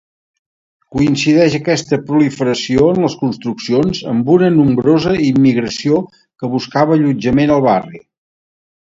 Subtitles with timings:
[0.93, 5.99] Coincideix aquesta proliferació en les construccions amb una nombrosa immigració
[6.43, 8.03] que buscava allotjament al barri.